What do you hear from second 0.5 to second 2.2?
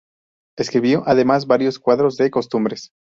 Escribió además varios cuadros